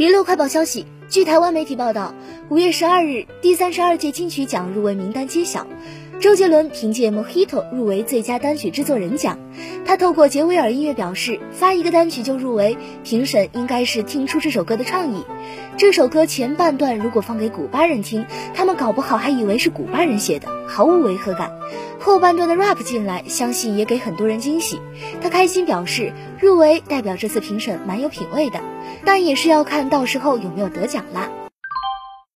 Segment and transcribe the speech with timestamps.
[0.00, 2.14] 娱乐快报消息，据台湾媒体报道，
[2.48, 5.66] 五月十二日，第三十二届金曲奖入围名单揭晓。
[6.18, 9.38] 周杰伦凭借《Mojito》入围最佳单曲制作人奖。
[9.84, 15.22] 他透过杰威尔音乐表示，发一个单曲就入围，评审应该是听出这首歌的创意。
[15.76, 18.24] 这首歌前半段如果放给古巴人听，
[18.54, 21.52] 他们搞不好还以为是古巴人写的，毫无违和感。
[22.00, 24.80] 后半段的 rap 进来，相信也给很多人惊喜。
[25.20, 28.58] 他开心表示，入围代表这次评审蛮有品位的，
[29.04, 31.28] 但也是要看到时候有没有得奖啦。